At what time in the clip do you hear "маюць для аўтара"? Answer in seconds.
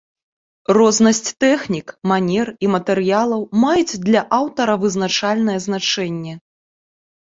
3.65-4.75